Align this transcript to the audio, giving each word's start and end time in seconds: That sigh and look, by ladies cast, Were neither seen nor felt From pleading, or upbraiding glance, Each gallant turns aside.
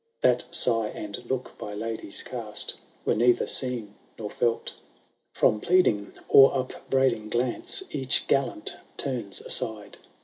That 0.21 0.45
sigh 0.49 0.87
and 0.87 1.23
look, 1.29 1.55
by 1.59 1.75
ladies 1.75 2.23
cast, 2.23 2.73
Were 3.05 3.13
neither 3.13 3.45
seen 3.45 3.93
nor 4.17 4.31
felt 4.31 4.73
From 5.35 5.59
pleading, 5.59 6.13
or 6.27 6.55
upbraiding 6.57 7.29
glance, 7.29 7.83
Each 7.91 8.25
gallant 8.27 8.77
turns 8.97 9.41
aside. 9.41 9.99